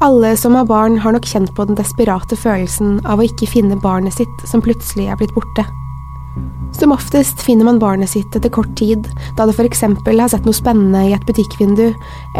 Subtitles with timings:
[0.00, 3.76] Alle som har barn, har nok kjent på den desperate følelsen av å ikke finne
[3.82, 5.66] barnet sitt som plutselig er blitt borte.
[6.72, 9.84] Som oftest finner man barnet sitt etter kort tid, da det f.eks.
[9.84, 11.90] har sett noe spennende i et butikkvindu,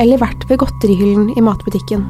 [0.00, 2.08] eller vært ved godterihyllen i matbutikken.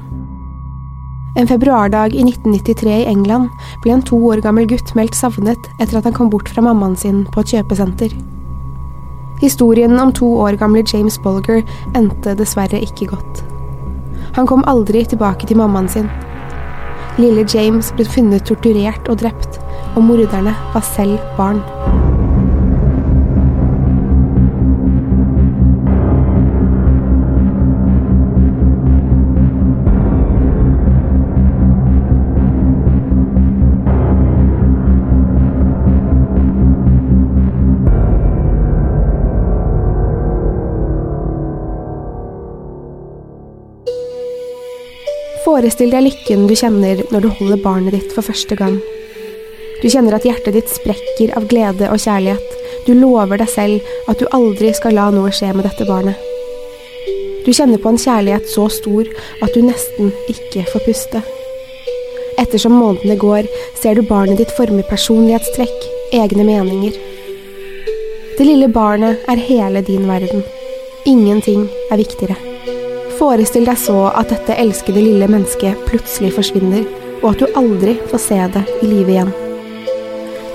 [1.35, 3.51] En februardag i 1993 i England
[3.83, 6.95] ble en to år gammel gutt meldt savnet etter at han kom bort fra mammaen
[6.95, 8.15] sin på et kjøpesenter.
[9.43, 11.65] Historien om to år gamle James Bolger
[11.99, 13.50] endte dessverre ikke godt.
[14.37, 16.11] Han kom aldri tilbake til mammaen sin.
[17.19, 19.59] Lille James ble funnet torturert og drept,
[19.97, 21.63] og morderne var selv barn.
[45.61, 48.79] Forestill deg lykken du kjenner når du holder barnet ditt for første gang.
[49.83, 52.55] Du kjenner at hjertet ditt sprekker av glede og kjærlighet.
[52.87, 56.17] Du lover deg selv at du aldri skal la noe skje med dette barnet.
[57.45, 59.05] Du kjenner på en kjærlighet så stor
[59.45, 61.25] at du nesten ikke får puste.
[62.41, 65.91] Ettersom månedene går, ser du barnet ditt forme personlighetstrekk,
[66.25, 66.97] egne meninger.
[68.39, 70.41] Det lille barnet er hele din verden.
[71.05, 72.50] Ingenting er viktigere.
[73.21, 76.87] Forestill deg så at dette elskede lille mennesket plutselig forsvinner,
[77.21, 79.33] og at du aldri får se det i live igjen.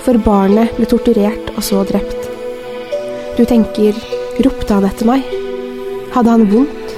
[0.02, 2.26] For barnet ble torturert og så drept.
[3.38, 3.94] Du tenker,
[4.42, 5.30] ropte han etter meg?
[6.18, 6.98] Hadde han vondt?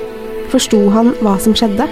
[0.54, 1.90] Forsto han hva som skjedde?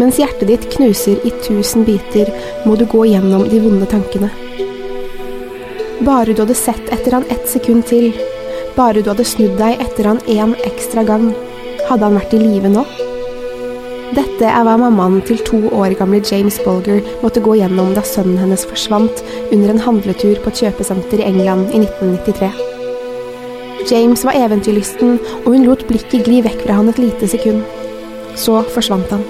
[0.00, 2.32] Mens hjertet ditt knuser i tusen biter,
[2.64, 4.32] må du gå gjennom de vonde tankene.
[6.00, 8.14] Bare du hadde sett etter han ett sekund til,
[8.72, 11.34] bare du hadde snudd deg etter han én ekstra gang,
[11.92, 12.84] hadde han vært i live nå?
[14.12, 18.40] Dette er hva mammaen til to år gamle James Bolger måtte gå gjennom da sønnen
[18.40, 19.22] hennes forsvant
[19.54, 22.50] under en handletur på et kjøpesenter i England i 1993.
[23.88, 27.64] James var eventyrlysten, og hun lot blikket gli vekk fra han et lite sekund.
[28.38, 29.24] Så forsvant han.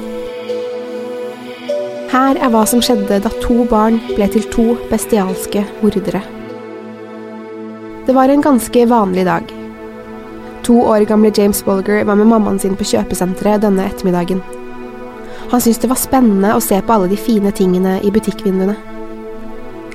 [2.13, 6.21] Her er hva som skjedde da to barn ble til to bestialske mordere.
[8.07, 9.62] Det var en ganske vanlig dag.
[10.63, 14.43] To år gamle James Bolger var med mammaen sin på kjøpesenteret denne ettermiddagen.
[15.51, 18.77] Han syntes det var spennende å se på alle de fine tingene i butikkvinduene.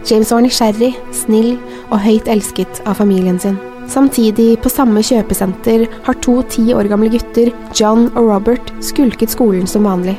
[0.08, 1.56] James var nysgjerrig, snill
[1.88, 3.58] og høyt elsket av familien sin.
[3.88, 9.68] Samtidig, på samme kjøpesenter, har to ti år gamle gutter, John og Robert, skulket skolen
[9.72, 10.18] som vanlig.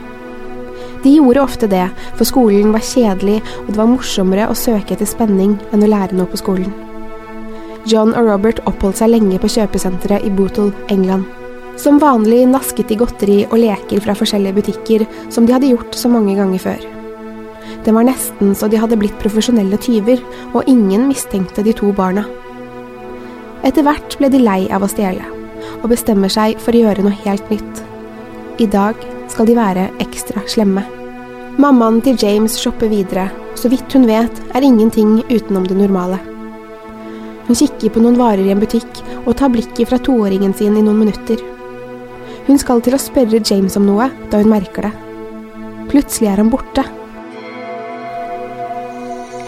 [1.04, 1.84] De gjorde ofte det,
[2.16, 6.16] for skolen var kjedelig, og det var morsommere å søke etter spenning enn å lære
[6.16, 6.72] noe på skolen.
[7.86, 11.26] John og Robert oppholdt seg lenge på kjøpesenteret i Bootle, England.
[11.78, 16.10] Som vanlig nasket de godteri og leker fra forskjellige butikker, som de hadde gjort så
[16.10, 16.86] mange ganger før.
[17.84, 20.20] Det var nesten så de hadde blitt profesjonelle tyver,
[20.52, 22.26] og ingen mistenkte de to barna.
[23.66, 25.24] Etter hvert ble de lei av å stjele,
[25.82, 27.84] og bestemmer seg for å gjøre noe helt nytt.
[28.58, 28.98] I dag
[29.30, 30.82] skal de være ekstra slemme.
[31.58, 33.28] Mammaen til James shopper videre,
[33.58, 36.18] så vidt hun vet er ingenting utenom det normale.
[37.48, 40.84] Hun kikker på noen varer i en butikk og tar blikket fra toåringen sin i
[40.84, 41.40] noen minutter.
[42.44, 44.92] Hun skal til å spørre James om noe da hun merker det.
[45.88, 46.84] Plutselig er han borte.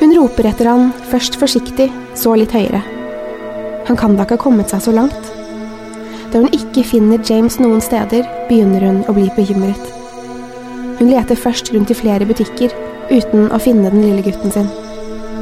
[0.01, 2.81] Hun roper etter han, først forsiktig, så litt høyere.
[3.89, 5.33] Han kan da ikke ha kommet seg så langt?
[6.33, 9.91] Da hun ikke finner James noen steder, begynner hun å bli bekymret.
[11.01, 12.73] Hun leter først rundt i flere butikker,
[13.13, 14.73] uten å finne den lille gutten sin.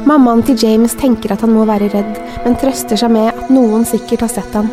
[0.07, 3.83] Mammaen til James tenker at han må være redd, men trøster seg med at noen
[3.87, 4.69] sikkert har sett han.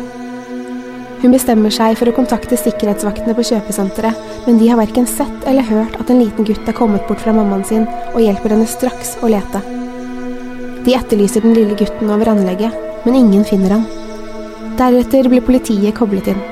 [1.21, 5.65] Hun bestemmer seg for å kontakte sikkerhetsvaktene på kjøpesenteret, men de har verken sett eller
[5.65, 9.15] hørt at en liten gutt er kommet bort fra mammaen sin og hjelper henne straks
[9.25, 9.63] å lete.
[10.85, 13.87] De etterlyser den lille gutten over anlegget, men ingen finner han.
[14.77, 16.43] Deretter blir politiet koblet inn.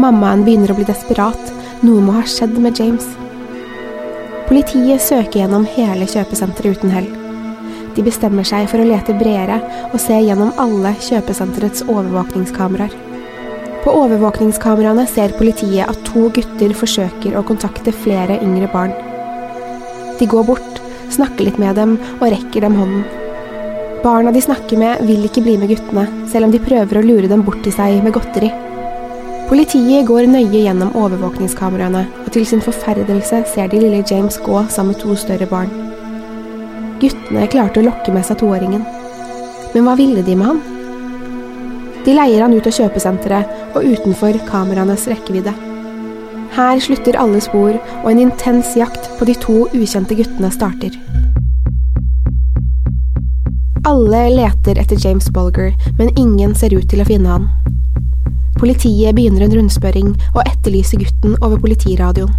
[0.00, 3.08] Mammaen begynner å bli desperat, noe må ha skjedd med James.
[4.50, 7.08] Politiet søker gjennom hele kjøpesenteret uten hell.
[8.00, 9.58] De bestemmer seg for å lete bredere
[9.90, 12.94] og se gjennom alle kjøpesenterets overvåkningskameraer.
[13.84, 18.94] På overvåkningskameraene ser politiet at to gutter forsøker å kontakte flere yngre barn.
[20.16, 20.80] De går bort,
[21.12, 23.04] snakker litt med dem og rekker dem hånden.
[24.00, 27.28] Barna de snakker med, vil ikke bli med guttene, selv om de prøver å lure
[27.28, 28.48] dem bort til seg med godteri.
[29.52, 34.94] Politiet går nøye gjennom overvåkningskameraene, og til sin forferdelse ser de lille James gå sammen
[34.96, 35.89] med to større barn.
[37.00, 38.82] Guttene klarte å lokke med seg toåringen.
[39.72, 40.60] Men hva ville de med han?
[42.04, 45.54] De leier han ut av kjøpesenteret og utenfor kameraenes rekkevidde.
[46.56, 50.96] Her slutter alle spor, og en intens jakt på de to ukjente guttene starter.
[53.88, 57.48] Alle leter etter James Bolger, men ingen ser ut til å finne han.
[58.60, 62.34] Politiet begynner en rundspørring og etterlyser gutten over politiradioen.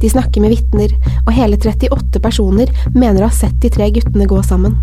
[0.00, 0.94] De snakker med vitner,
[1.26, 4.78] og hele 38 personer mener å ha sett de tre guttene gå sammen.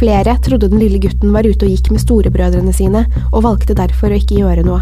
[0.00, 4.12] Flere trodde den lille gutten var ute og gikk med storebrødrene sine, og valgte derfor
[4.12, 4.80] å ikke gjøre noe.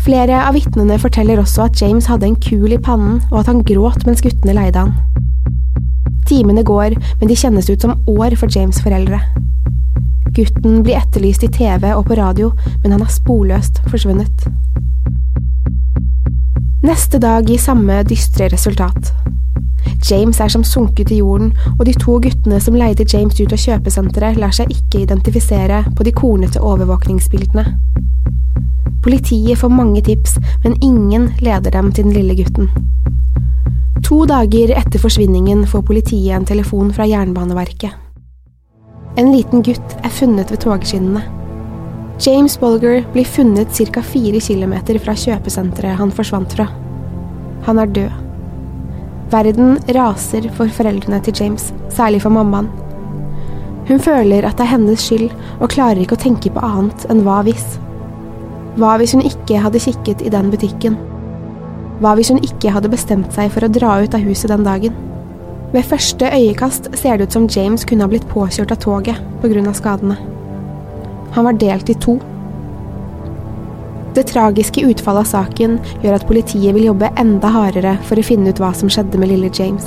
[0.00, 3.62] Flere av vitnene forteller også at James hadde en kul i pannen, og at han
[3.68, 4.96] gråt mens guttene leide han.
[6.26, 9.20] Timene går, men de kjennes ut som år for James' foreldre.
[10.34, 14.46] Gutten blir etterlyst i TV og på radio, men han har sporløst forsvunnet.
[16.90, 19.12] Neste dag gir samme dystre resultat.
[20.10, 23.60] James er som sunket i jorden, og de to guttene som leide James ut av
[23.62, 27.62] kjøpesenteret, lar seg ikke identifisere på de kornete overvåkningsbildene.
[29.06, 32.72] Politiet får mange tips, men ingen leder dem til den lille gutten.
[34.02, 37.94] To dager etter forsvinningen får politiet en telefon fra Jernbaneverket.
[39.14, 41.39] En liten gutt er funnet ved togskinnene.
[42.20, 44.02] James Bolger blir funnet ca.
[44.02, 46.66] fire kilometer fra kjøpesenteret han forsvant fra.
[47.64, 48.18] Han er død.
[49.32, 52.68] Verden raser for foreldrene til James, særlig for mammaen.
[53.88, 55.30] Hun føler at det er hennes skyld,
[55.60, 57.78] og klarer ikke å tenke på annet enn hva hvis.
[58.76, 60.98] Hva hvis hun ikke hadde kikket i den butikken?
[62.04, 64.92] Hva hvis hun ikke hadde bestemt seg for å dra ut av huset den dagen?
[65.72, 69.72] Ved første øyekast ser det ut som James kunne ha blitt påkjørt av toget pga.
[69.72, 70.29] skadene.
[71.36, 72.18] Han var delt i to
[74.14, 78.50] det tragiske utfallet av saken gjør at politiet vil jobbe enda hardere for å finne
[78.50, 79.86] ut hva som skjedde med lille James.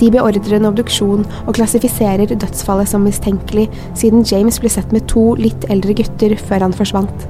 [0.00, 5.30] De beordrer en obduksjon og klassifiserer dødsfallet som mistenkelig, siden James ble sett med to
[5.40, 7.26] litt eldre gutter før han forsvant.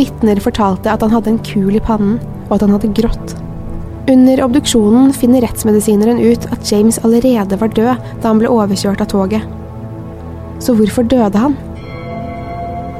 [0.00, 2.18] Vitner fortalte at han hadde en kul i pannen,
[2.48, 3.36] og at han hadde grått.
[4.10, 9.12] Under obduksjonen finner rettsmedisineren ut at James allerede var død da han ble overkjørt av
[9.12, 9.59] toget.
[10.60, 11.56] Så hvorfor døde han?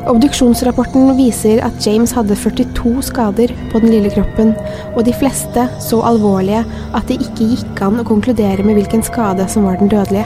[0.08, 4.54] Obduksjonsrapporten viser at James hadde 42 skader på den lille kroppen,
[4.94, 6.62] og de fleste så alvorlige
[6.96, 10.24] at det ikke gikk an å konkludere med hvilken skade som var den dødelige.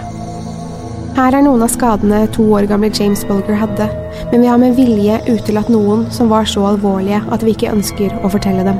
[1.14, 3.88] Her er noen av skadene to år gamle James Bulger hadde,
[4.30, 8.14] men vi har med vilje utelatt noen som var så alvorlige at vi ikke ønsker
[8.22, 8.78] å fortelle dem.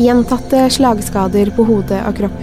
[0.00, 2.38] Gjentatte slagskader på hode og kropp.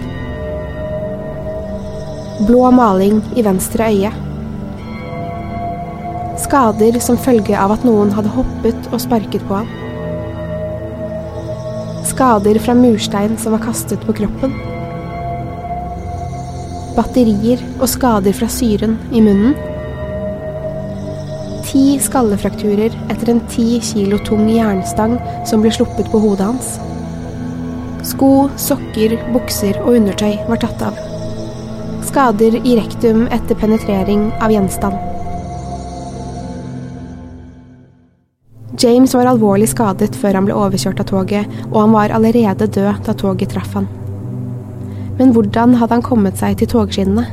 [2.48, 4.12] Blå maling i venstre øye
[6.52, 9.68] Skader som følge av at noen hadde hoppet og sparket på ham.
[12.04, 14.52] Skader fra murstein som var kastet på kroppen.
[16.92, 19.54] Batterier og skader fra syren i munnen.
[21.70, 25.14] Ti skallefrakturer etter en ti kilo tung jernstang
[25.48, 26.74] som ble sluppet på hodet hans.
[28.10, 31.00] Sko, sokker, bukser og undertøy var tatt av.
[32.12, 35.11] Skader i rektum etter penetrering av gjenstand.
[38.82, 43.04] James var alvorlig skadet før han ble overkjørt av toget, og han var allerede død
[43.06, 43.86] da toget traff han.
[45.20, 47.28] Men hvordan hadde han kommet seg til togskinnene?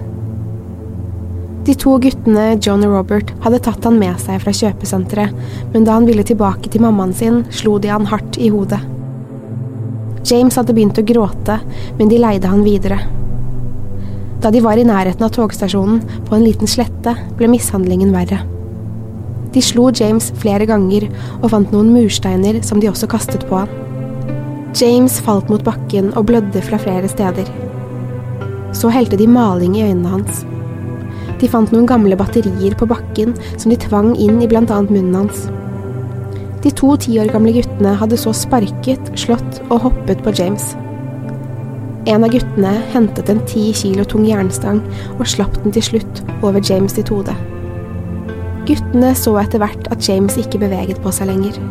[1.66, 5.34] De to guttene, John og Robert, hadde tatt han med seg fra kjøpesenteret,
[5.74, 8.82] men da han ville tilbake til mammaen sin, slo de han hardt i hodet.
[10.30, 11.58] James hadde begynt å gråte,
[11.98, 13.00] men de leide han videre.
[14.40, 18.44] Da de var i nærheten av togstasjonen, på en liten slette, ble mishandlingen verre.
[19.54, 21.08] De slo James flere ganger
[21.40, 23.72] og fant noen mursteiner som de også kastet på han.
[24.78, 27.50] James falt mot bakken og blødde fra flere steder.
[28.78, 30.44] Så helte de maling i øynene hans.
[31.42, 34.62] De fant noen gamle batterier på bakken som de tvang inn i bl.a.
[34.68, 35.48] munnen hans.
[36.62, 40.76] De to ti år gamle guttene hadde så sparket, slått og hoppet på James.
[42.10, 44.84] En av guttene hentet en ti kilo tung jernstang
[45.18, 47.34] og slapp den til slutt over James sitt hode.
[48.68, 51.62] Guttene så etter hvert at James ikke beveget på seg lenger.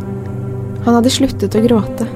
[0.87, 2.09] Han hadde sluttet å gråte.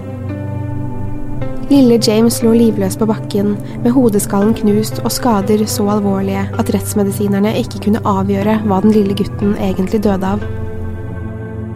[1.72, 7.54] Lille James lå livløs på bakken, med hodeskallen knust og skader så alvorlige at rettsmedisinerne
[7.62, 10.42] ikke kunne avgjøre hva den lille gutten egentlig døde av.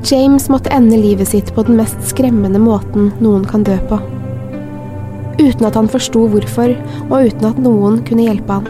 [0.07, 4.01] James måtte ende livet sitt på den mest skremmende måten noen kan dø på.
[5.41, 6.77] Uten at han forsto hvorfor,
[7.09, 8.69] og uten at noen kunne hjelpe han.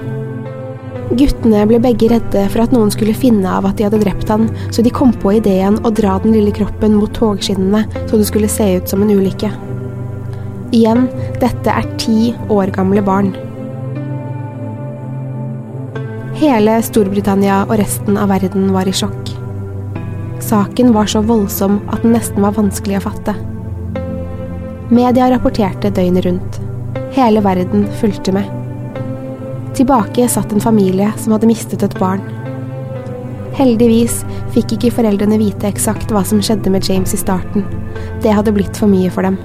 [1.15, 4.49] Guttene ble begge redde for at noen skulle finne av at de hadde drept han,
[4.75, 8.51] så de kom på ideen å dra den lille kroppen mot togskinnene så det skulle
[8.51, 9.53] se ut som en ulykke.
[10.75, 11.07] Igjen,
[11.39, 13.31] dette er ti år gamle barn.
[16.37, 19.31] Hele Storbritannia og resten av verden var i sjokk.
[20.43, 23.39] Saken var så voldsom at den nesten var vanskelig å fatte.
[24.91, 26.61] Media rapporterte døgnet rundt.
[27.17, 28.56] Hele verden fulgte med.
[29.77, 32.23] Tilbake satt en familie som hadde mistet et barn.
[33.59, 34.23] Heldigvis
[34.55, 37.67] fikk ikke foreldrene vite eksakt hva som skjedde med James i starten.
[38.25, 39.37] Det hadde blitt for mye for dem.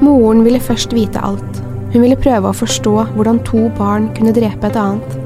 [0.00, 1.58] Moren ville først vite alt.
[1.90, 5.18] Hun ville prøve å forstå hvordan to barn kunne drepe et annet.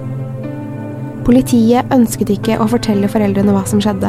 [1.28, 4.08] Politiet ønsket ikke å fortelle foreldrene hva som skjedde.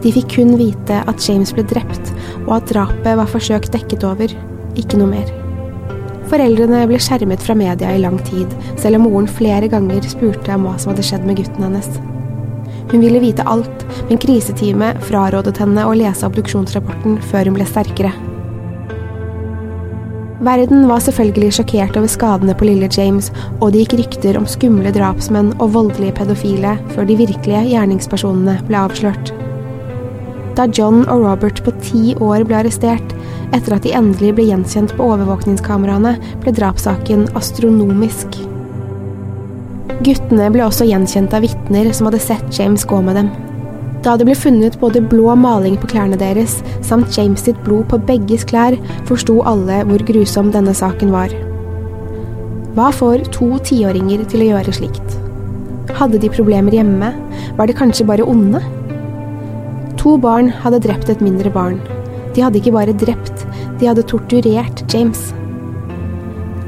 [0.00, 2.14] De fikk kun vite at James ble drept,
[2.46, 4.38] og at drapet var forsøkt dekket over,
[4.78, 5.39] ikke noe mer.
[6.30, 10.68] Foreldrene ble skjermet fra media i lang tid, selv om moren flere ganger spurte om
[10.68, 11.88] hva som hadde skjedd med gutten hennes.
[12.90, 18.12] Hun ville vite alt, men kriseteamet frarådet henne å lese obduksjonsrapporten før hun ble sterkere.
[20.40, 24.94] Verden var selvfølgelig sjokkert over skadene på lille James, og det gikk rykter om skumle
[24.94, 29.34] drapsmenn og voldelige pedofile før de virkelige gjerningspersonene ble avslørt.
[30.56, 33.12] Da John og Robert på ti år ble arrestert,
[33.56, 38.40] etter at de endelig ble gjenkjent på overvåkningskameraene, ble drapssaken astronomisk.
[40.00, 43.30] Guttene ble også gjenkjent av vitner som hadde sett James gå med dem.
[44.00, 47.98] Da det ble funnet både blå maling på klærne deres samt James sitt blod på
[48.08, 48.78] begges klær,
[49.08, 51.34] forsto alle hvor grusom denne saken var.
[52.76, 55.16] Hva får to tiåringer til å gjøre slikt?
[55.98, 57.10] Hadde de problemer hjemme?
[57.58, 58.62] Var de kanskje bare onde?
[60.00, 61.80] To barn hadde drept et mindre barn.
[62.32, 63.39] De hadde ikke bare drept,
[63.80, 65.30] de hadde torturert James.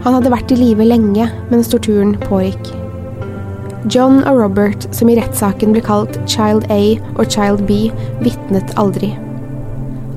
[0.03, 2.73] Han hadde vært i live lenge mens torturen pågikk.
[3.91, 7.89] John og Robert, som i rettssaken ble kalt Child A og Child B,
[8.23, 9.11] vitnet aldri.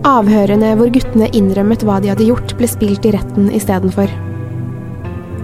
[0.05, 4.11] Avhørene hvor guttene innrømmet hva de hadde gjort, ble spilt i retten istedenfor.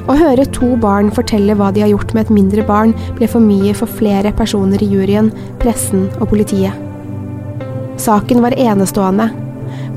[0.09, 3.41] Å høre to barn fortelle hva de har gjort med et mindre barn, ble for
[3.41, 5.31] mye for flere personer i juryen,
[5.61, 6.77] pressen og politiet.
[8.01, 9.31] Saken var enestående.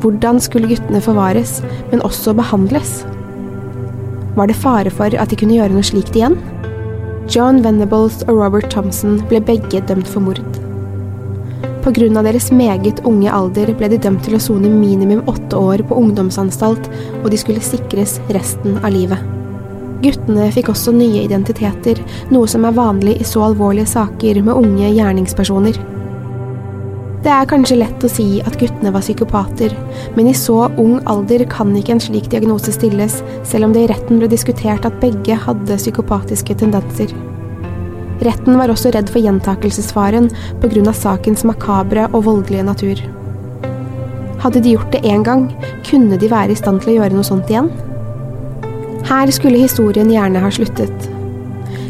[0.05, 3.07] Hvordan skulle guttene forvares, men også behandles?
[4.37, 6.37] Var det fare for at de kunne gjøre noe slikt igjen?
[7.33, 10.43] John Venables og Robert Thompson ble begge dømt for mord.
[11.85, 12.09] Pga.
[12.21, 16.85] deres meget unge alder ble de dømt til å sone minimum åtte år på ungdomsanstalt,
[17.23, 19.25] og de skulle sikres resten av livet.
[20.05, 21.97] Guttene fikk også nye identiteter,
[22.29, 25.81] noe som er vanlig i så alvorlige saker med unge gjerningspersoner.
[27.25, 29.73] Det er kanskje lett å si at guttene var psykopater,
[30.13, 33.89] men i så ung alder kan ikke en slik diagnose stilles, selv om det i
[33.89, 37.15] retten ble diskutert at begge hadde psykopatiske tendenser.
[38.29, 40.29] Retten var også redd for gjentakelsesfaren
[40.61, 40.93] pga.
[40.93, 43.01] sakens makabre og voldelige natur.
[44.45, 45.49] Hadde de gjort det én gang,
[45.89, 47.73] kunne de være i stand til å gjøre noe sånt igjen?
[49.09, 51.09] Her skulle historien gjerne ha sluttet.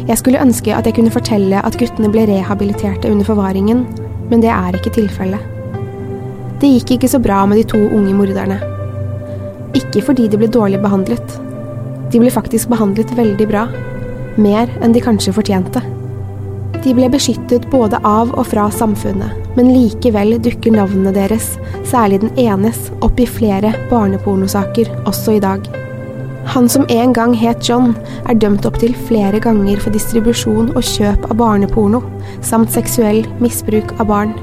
[0.07, 3.83] Jeg skulle ønske at jeg kunne fortelle at guttene ble rehabiliterte under forvaringen,
[4.31, 5.51] men det er ikke tilfellet.
[6.61, 8.59] Det gikk ikke så bra med de to unge morderne.
[9.75, 11.35] Ikke fordi de ble dårlig behandlet.
[12.13, 13.65] De ble faktisk behandlet veldig bra.
[14.39, 15.83] Mer enn de kanskje fortjente.
[16.85, 21.55] De ble beskyttet både av og fra samfunnet, men likevel dukker navnene deres,
[21.87, 25.84] særlig den enes, opp i flere barnepornosaker også i dag.
[26.53, 27.95] Han som en gang het John,
[28.29, 32.03] er dømt opptil flere ganger for distribusjon og kjøp av barneporno,
[32.45, 34.35] samt seksuell misbruk av barn.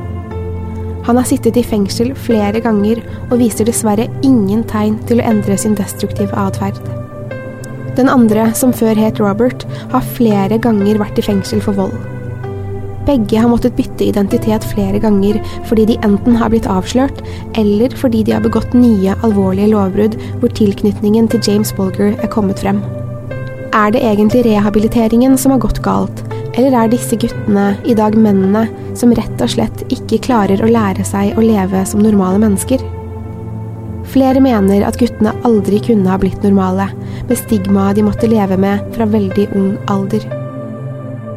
[1.07, 5.57] Han har sittet i fengsel flere ganger og viser dessverre ingen tegn til å endre
[5.59, 6.79] sin destruktive atferd.
[7.99, 11.97] Den andre, som før het Robert, har flere ganger vært i fengsel for vold.
[13.07, 17.23] Begge har måttet bytte identitet flere ganger fordi de enten har blitt avslørt,
[17.59, 22.63] eller fordi de har begått nye alvorlige lovbrudd hvor tilknytningen til James Bolger er kommet
[22.63, 22.79] frem.
[23.73, 28.67] Er det egentlig rehabiliteringen som har gått galt, eller er disse guttene, i dag mennene,
[28.99, 32.85] som rett og slett ikke klarer å lære seg å leve som normale mennesker?
[34.13, 36.91] Flere mener at guttene aldri kunne ha blitt normale,
[37.31, 40.42] med stigmaet de måtte leve med fra veldig ung alder.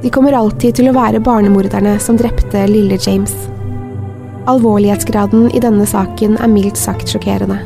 [0.06, 3.32] De kommer alltid til å være barnemorderne som drepte lille James.
[4.46, 7.58] Alvorlighetsgraden i denne saken er mildt sagt sjokkerende.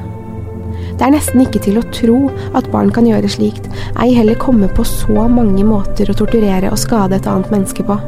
[0.96, 2.22] Det er nesten ikke til å tro
[2.56, 3.68] at barn kan gjøre slikt,
[4.00, 8.00] ei heller komme på så mange måter å torturere og skade et annet menneske på.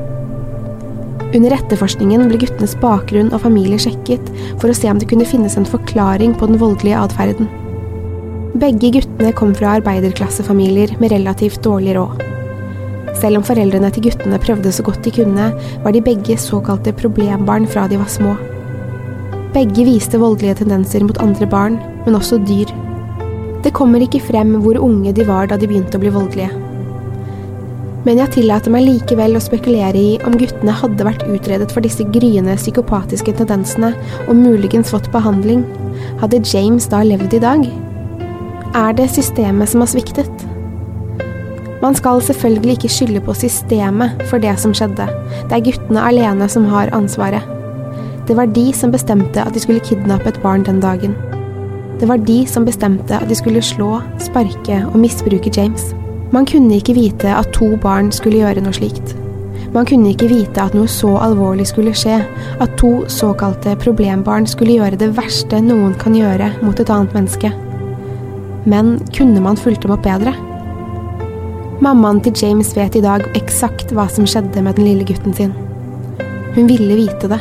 [1.36, 4.32] Under etterforskningen ble guttenes bakgrunn og familie sjekket
[4.64, 7.52] for å se om det kunne finnes en forklaring på den voldelige atferden.
[8.64, 12.31] Begge guttene kom fra arbeiderklassefamilier med relativt dårlig råd.
[13.22, 15.52] Selv om foreldrene til guttene prøvde så godt de kunne,
[15.84, 18.34] var de begge såkalte problembarn fra de var små.
[19.54, 22.72] Begge viste voldelige tendenser mot andre barn, men også dyr.
[23.62, 26.50] Det kommer ikke frem hvor unge de var da de begynte å bli voldelige.
[28.08, 32.08] Men jeg tillater meg likevel å spekulere i om guttene hadde vært utredet for disse
[32.16, 33.92] gryende psykopatiske tendensene
[34.26, 35.62] og muligens fått behandling.
[36.24, 37.68] Hadde James da levd i dag?
[38.74, 40.41] Er det systemet som har sviktet?
[41.82, 45.08] Man skal selvfølgelig ikke skylde på systemet for det som skjedde.
[45.50, 47.42] Det er guttene alene som har ansvaret.
[48.28, 51.16] Det var de som bestemte at de skulle kidnappe et barn den dagen.
[52.00, 55.92] Det var de som bestemte at de skulle slå, sparke og misbruke James.
[56.32, 59.16] Man kunne ikke vite at to barn skulle gjøre noe slikt.
[59.74, 62.20] Man kunne ikke vite at noe så alvorlig skulle skje,
[62.62, 67.52] at to såkalte problembarn skulle gjøre det verste noen kan gjøre mot et annet menneske.
[68.70, 70.36] Men kunne man fulgt dem opp bedre?
[71.82, 75.56] Mammaen til James vet i dag eksakt hva som skjedde med den lille gutten sin.
[76.54, 77.40] Hun ville vite det.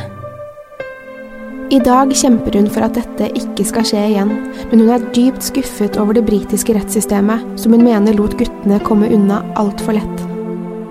[1.71, 4.31] I dag kjemper hun for at dette ikke skal skje igjen,
[4.71, 9.11] men hun er dypt skuffet over det britiske rettssystemet, som hun mener lot guttene komme
[9.13, 10.25] unna altfor lett.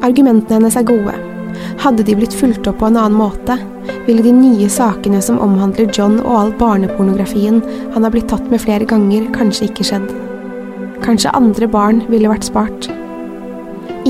[0.07, 1.17] Argumentene hennes er gode.
[1.83, 3.59] Hadde de blitt fulgt opp på en annen måte,
[4.07, 7.59] ville de nye sakene som omhandler John og all barnepornografien
[7.97, 10.09] han har blitt tatt med flere ganger, kanskje ikke skjedd.
[11.03, 12.90] Kanskje andre barn ville vært spart.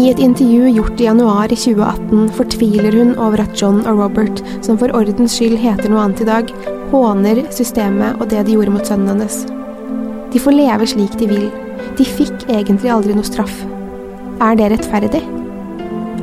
[0.00, 4.38] I et intervju gjort i januar i 2018 fortviler hun over at John og Robert,
[4.64, 6.52] som for ordens skyld heter noe annet i dag,
[6.88, 9.42] håner systemet og det de gjorde mot sønnen hennes.
[10.32, 11.50] De får leve slik de vil.
[11.98, 13.58] De fikk egentlig aldri noe straff.
[14.40, 15.20] Er det rettferdig?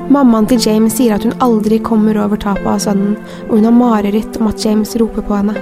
[0.10, 3.14] Mammaen til James sier at hun aldri kommer over tapet av sønnen,
[3.46, 5.54] og hun har mareritt om at James roper på henne.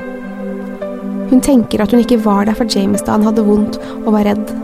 [1.33, 4.29] Hun tenker at hun ikke var der for James da han hadde vondt og var
[4.29, 4.55] redd.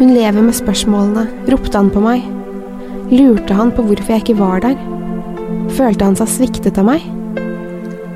[0.00, 1.28] Hun lever med spørsmålene.
[1.52, 2.26] Ropte han på meg?
[3.08, 4.74] Lurte han på hvorfor jeg ikke var der?
[5.72, 7.04] Følte han seg sviktet av meg?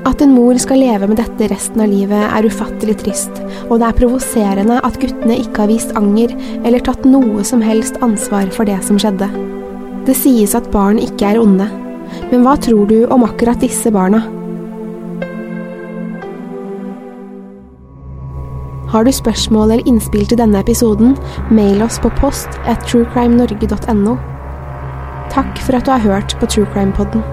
[0.05, 3.39] At en mor skal leve med dette resten av livet, er ufattelig trist,
[3.71, 7.97] og det er provoserende at guttene ikke har vist anger eller tatt noe som helst
[8.05, 9.31] ansvar for det som skjedde.
[10.05, 11.65] Det sies at barn ikke er onde,
[12.29, 14.21] men hva tror du om akkurat disse barna?
[18.93, 21.15] Har du spørsmål eller innspill til denne episoden,
[21.49, 24.19] mail oss på post at truecrimenorge.no.
[25.33, 27.23] Takk for at du har hørt på True Crime Podden.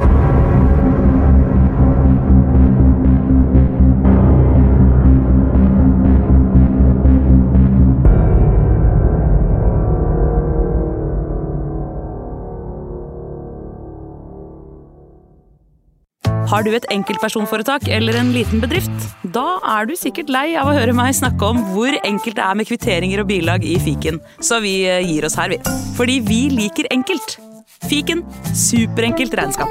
[16.51, 18.91] Har du et enkeltpersonforetak eller en liten bedrift?
[19.37, 22.59] Da er du sikkert lei av å høre meg snakke om hvor enkelt det er
[22.59, 25.61] med kvitteringer og bilag i fiken, så vi eh, gir oss her, vi.
[26.01, 27.39] Fordi vi liker enkelt.
[27.89, 29.69] Fiken superenkelt regnskap.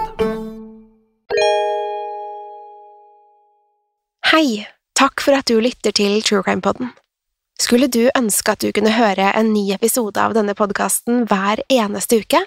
[4.32, 4.68] Hei!
[5.00, 6.90] Takk for at du lytter til True Crime Podden.
[7.62, 12.22] Skulle du ønske at du kunne høre en ny episode av denne podkasten hver eneste
[12.24, 12.42] uke?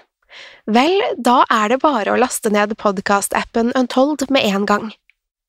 [0.67, 4.91] Vel, da er det bare å laste ned podkastappen Untold med en gang.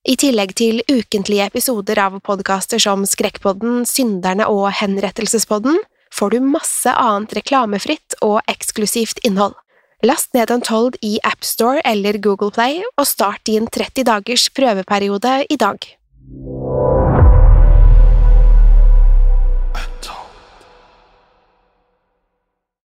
[0.08, 5.80] I tillegg til ukentlige episoder av podkaster som Skrekkpodden, Synderne og Henrettelsespodden,
[6.14, 9.56] får du masse annet reklamefritt og eksklusivt innhold.
[10.04, 15.56] Last ned Untold i AppStore eller Google Play, og start din 30 dagers prøveperiode i
[15.56, 15.80] dag.